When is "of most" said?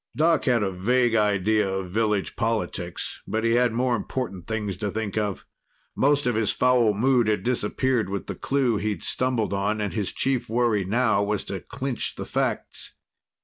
5.15-6.25